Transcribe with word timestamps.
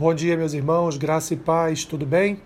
Bom 0.00 0.14
dia, 0.14 0.34
meus 0.34 0.54
irmãos, 0.54 0.96
graça 0.96 1.34
e 1.34 1.36
paz, 1.36 1.84
tudo 1.84 2.06
bem? 2.06 2.40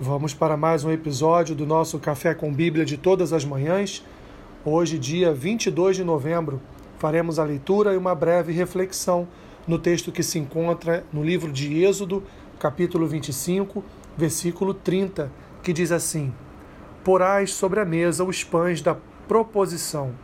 Vamos 0.00 0.32
para 0.32 0.56
mais 0.56 0.82
um 0.82 0.90
episódio 0.90 1.54
do 1.54 1.66
nosso 1.66 1.98
Café 1.98 2.34
com 2.34 2.50
Bíblia 2.50 2.86
de 2.86 2.96
todas 2.96 3.34
as 3.34 3.44
manhãs. 3.44 4.02
Hoje, 4.64 4.98
dia 4.98 5.30
22 5.30 5.96
de 5.96 6.02
novembro, 6.02 6.58
faremos 6.96 7.38
a 7.38 7.44
leitura 7.44 7.92
e 7.92 7.98
uma 7.98 8.14
breve 8.14 8.50
reflexão 8.50 9.28
no 9.68 9.78
texto 9.78 10.10
que 10.10 10.22
se 10.22 10.38
encontra 10.38 11.04
no 11.12 11.22
livro 11.22 11.52
de 11.52 11.84
Êxodo, 11.84 12.22
capítulo 12.58 13.06
25, 13.06 13.84
versículo 14.16 14.72
30, 14.72 15.30
que 15.62 15.74
diz 15.74 15.92
assim: 15.92 16.32
Porás 17.04 17.52
sobre 17.52 17.78
a 17.78 17.84
mesa 17.84 18.24
os 18.24 18.42
pães 18.42 18.80
da 18.80 18.96
proposição, 19.28 20.14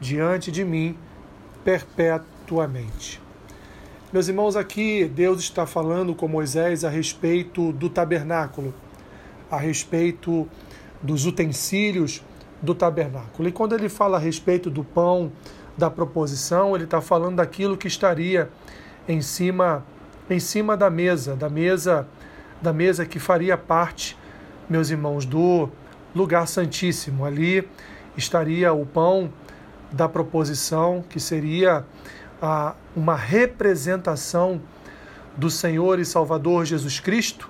diante 0.00 0.50
de 0.50 0.64
mim 0.64 0.96
perpetuamente. 1.62 3.25
Meus 4.12 4.28
irmãos, 4.28 4.54
aqui 4.54 5.04
Deus 5.04 5.40
está 5.40 5.66
falando 5.66 6.14
com 6.14 6.28
Moisés 6.28 6.84
a 6.84 6.88
respeito 6.88 7.72
do 7.72 7.90
tabernáculo, 7.90 8.72
a 9.50 9.56
respeito 9.56 10.48
dos 11.02 11.26
utensílios 11.26 12.22
do 12.62 12.72
tabernáculo. 12.72 13.48
E 13.48 13.52
quando 13.52 13.74
ele 13.74 13.88
fala 13.88 14.16
a 14.16 14.20
respeito 14.20 14.70
do 14.70 14.84
pão 14.84 15.32
da 15.76 15.90
proposição, 15.90 16.76
ele 16.76 16.84
está 16.84 17.00
falando 17.00 17.36
daquilo 17.36 17.76
que 17.76 17.88
estaria 17.88 18.48
em 19.08 19.20
cima, 19.20 19.84
em 20.30 20.38
cima 20.38 20.76
da 20.76 20.88
mesa, 20.88 21.34
da 21.34 21.50
mesa, 21.50 22.06
da 22.62 22.72
mesa 22.72 23.04
que 23.04 23.18
faria 23.18 23.58
parte, 23.58 24.16
meus 24.70 24.88
irmãos, 24.88 25.26
do 25.26 25.68
lugar 26.14 26.46
santíssimo. 26.46 27.24
Ali 27.24 27.68
estaria 28.16 28.72
o 28.72 28.86
pão 28.86 29.32
da 29.90 30.08
proposição, 30.08 31.04
que 31.10 31.18
seria 31.18 31.84
a, 32.40 32.74
uma 32.94 33.16
representação 33.16 34.60
do 35.36 35.50
Senhor 35.50 35.98
e 35.98 36.04
Salvador 36.04 36.64
Jesus 36.64 37.00
Cristo, 37.00 37.48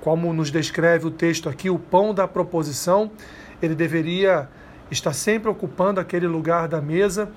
como 0.00 0.32
nos 0.32 0.50
descreve 0.50 1.06
o 1.06 1.10
texto 1.10 1.48
aqui, 1.48 1.68
o 1.68 1.78
pão 1.78 2.14
da 2.14 2.26
proposição, 2.26 3.10
ele 3.60 3.74
deveria 3.74 4.48
estar 4.90 5.12
sempre 5.12 5.50
ocupando 5.50 6.00
aquele 6.00 6.26
lugar 6.26 6.68
da 6.68 6.80
mesa, 6.80 7.30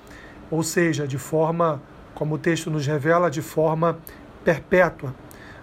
ou 0.50 0.62
seja, 0.62 1.06
de 1.06 1.18
forma, 1.18 1.82
como 2.14 2.36
o 2.36 2.38
texto 2.38 2.70
nos 2.70 2.86
revela, 2.86 3.30
de 3.30 3.42
forma 3.42 3.98
perpétua. 4.44 5.14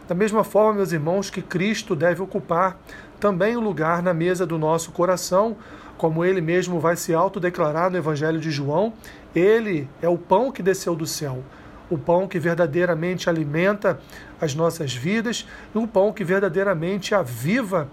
Da 0.07 0.15
mesma 0.15 0.43
forma, 0.43 0.75
meus 0.75 0.93
irmãos, 0.93 1.29
que 1.29 1.41
Cristo 1.41 1.95
deve 1.95 2.21
ocupar 2.21 2.79
também 3.19 3.57
o 3.57 3.59
lugar 3.59 4.01
na 4.01 4.13
mesa 4.13 4.45
do 4.45 4.57
nosso 4.57 4.91
coração, 4.91 5.57
como 5.97 6.23
ele 6.23 6.39
mesmo 6.39 6.79
vai 6.79 6.95
se 6.95 7.13
autodeclarar 7.13 7.89
no 7.89 7.97
Evangelho 7.97 8.39
de 8.39 8.49
João, 8.49 8.93
ele 9.35 9.89
é 10.01 10.07
o 10.07 10.17
pão 10.17 10.51
que 10.51 10.63
desceu 10.63 10.95
do 10.95 11.05
céu, 11.05 11.43
o 11.89 11.97
pão 11.97 12.27
que 12.27 12.39
verdadeiramente 12.39 13.29
alimenta 13.29 13.99
as 14.39 14.55
nossas 14.55 14.93
vidas 14.93 15.45
e 15.75 15.77
o 15.77 15.87
pão 15.87 16.13
que 16.13 16.23
verdadeiramente 16.23 17.13
aviva 17.13 17.89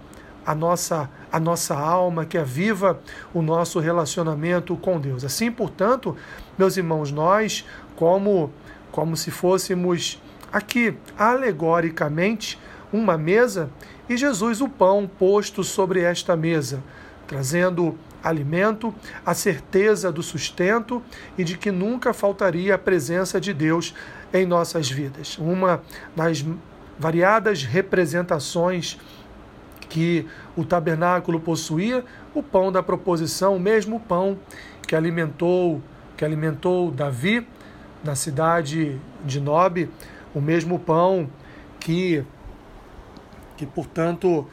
a 0.46 0.54
nossa, 0.54 1.10
a 1.32 1.40
nossa 1.40 1.74
alma, 1.74 2.24
que 2.24 2.38
aviva 2.38 3.00
o 3.32 3.42
nosso 3.42 3.80
relacionamento 3.80 4.76
com 4.76 5.00
Deus. 5.00 5.24
Assim, 5.24 5.50
portanto, 5.50 6.16
meus 6.56 6.76
irmãos, 6.76 7.10
nós, 7.10 7.64
como, 7.96 8.52
como 8.92 9.16
se 9.16 9.30
fôssemos 9.30 10.20
aqui, 10.54 10.96
alegoricamente, 11.18 12.58
uma 12.90 13.18
mesa 13.18 13.68
e 14.08 14.16
Jesus 14.16 14.62
o 14.62 14.68
pão 14.68 15.10
posto 15.18 15.62
sobre 15.62 16.00
esta 16.00 16.34
mesa 16.34 16.82
trazendo 17.26 17.96
alimento, 18.22 18.94
a 19.24 19.34
certeza 19.34 20.10
do 20.10 20.22
sustento 20.22 21.02
e 21.36 21.44
de 21.44 21.58
que 21.58 21.70
nunca 21.70 22.12
faltaria 22.12 22.74
a 22.74 22.78
presença 22.78 23.40
de 23.40 23.52
Deus 23.52 23.94
em 24.32 24.46
nossas 24.46 24.90
vidas. 24.90 25.36
Uma 25.38 25.82
das 26.16 26.44
variadas 26.98 27.62
representações 27.62 28.98
que 29.88 30.26
o 30.56 30.64
tabernáculo 30.64 31.38
possuía, 31.38 32.04
o 32.34 32.42
pão 32.42 32.72
da 32.72 32.82
proposição, 32.82 33.56
o 33.56 33.60
mesmo 33.60 34.00
pão 34.00 34.38
que 34.86 34.96
alimentou, 34.96 35.82
que 36.16 36.24
alimentou 36.24 36.90
Davi 36.90 37.46
na 38.02 38.14
cidade 38.14 38.98
de 39.24 39.40
Nob, 39.40 39.88
o 40.34 40.40
mesmo 40.40 40.78
pão 40.78 41.28
que 41.80 42.24
que 43.56 43.64
portanto 43.64 44.46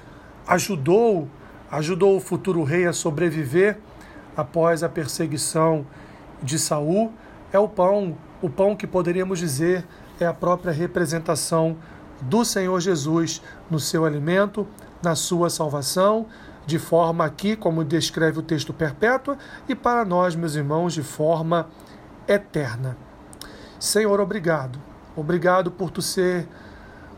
ajudou 0.48 1.28
ajudou 1.72 2.18
o 2.18 2.20
futuro 2.20 2.64
rei 2.64 2.86
a 2.86 2.94
sobreviver 2.94 3.80
após 4.36 4.84
a 4.84 4.90
perseguição 4.90 5.86
de 6.42 6.58
Saul, 6.58 7.14
é 7.52 7.60
o 7.60 7.68
pão, 7.68 8.18
o 8.42 8.50
pão 8.50 8.76
que 8.76 8.88
poderíamos 8.88 9.40
dizer 9.40 9.86
é 10.20 10.26
a 10.26 10.34
própria 10.34 10.72
representação 10.72 11.78
do 12.22 12.44
Senhor 12.46 12.80
Jesus 12.80 13.42
no 13.70 13.80
seu 13.80 14.06
alimento, 14.06 14.68
na 15.02 15.16
sua 15.16 15.50
salvação, 15.50 16.28
de 16.66 16.78
forma 16.78 17.26
aqui, 17.26 17.56
como 17.56 17.84
descreve 17.84 18.40
o 18.40 18.44
texto 18.44 18.72
perpétua, 18.72 19.38
e 19.68 19.74
para 19.74 20.06
nós, 20.06 20.36
meus 20.36 20.56
irmãos, 20.56 20.94
de 20.94 21.02
forma 21.02 21.68
eterna. 22.28 22.96
Senhor, 23.80 24.20
obrigado. 24.20 24.91
Obrigado 25.16 25.70
por 25.70 25.90
tu 25.90 26.02
ser 26.02 26.48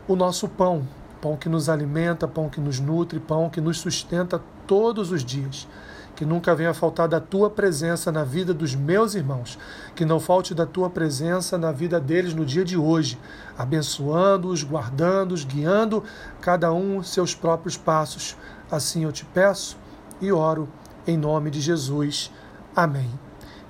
o 0.08 0.16
nosso 0.16 0.48
pão, 0.48 0.86
pão 1.20 1.36
que 1.36 1.48
nos 1.48 1.68
alimenta, 1.68 2.26
pão 2.26 2.48
que 2.48 2.60
nos 2.60 2.80
nutre, 2.80 3.20
pão 3.20 3.48
que 3.48 3.60
nos 3.60 3.78
sustenta 3.78 4.40
todos 4.66 5.12
os 5.12 5.24
dias. 5.24 5.68
Que 6.16 6.24
nunca 6.24 6.54
venha 6.54 6.72
faltar 6.72 7.08
da 7.08 7.18
tua 7.20 7.50
presença 7.50 8.12
na 8.12 8.22
vida 8.22 8.54
dos 8.54 8.74
meus 8.74 9.14
irmãos. 9.14 9.58
Que 9.96 10.04
não 10.04 10.20
falte 10.20 10.54
da 10.54 10.64
tua 10.64 10.88
presença 10.88 11.58
na 11.58 11.72
vida 11.72 11.98
deles 11.98 12.34
no 12.34 12.44
dia 12.44 12.64
de 12.64 12.76
hoje, 12.76 13.18
abençoando-os, 13.58 14.62
guardando-os, 14.62 15.44
guiando 15.44 16.04
cada 16.40 16.72
um 16.72 17.02
seus 17.02 17.34
próprios 17.34 17.76
passos. 17.76 18.36
Assim 18.70 19.04
eu 19.04 19.12
te 19.12 19.24
peço 19.24 19.76
e 20.20 20.30
oro 20.30 20.68
em 21.06 21.16
nome 21.16 21.50
de 21.50 21.60
Jesus. 21.60 22.30
Amém. 22.76 23.10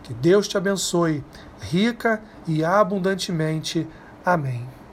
Que 0.02 0.12
Deus 0.12 0.46
te 0.46 0.58
abençoe 0.58 1.24
rica 1.60 2.22
e 2.46 2.62
abundantemente. 2.62 3.88
Amém. 4.24 4.84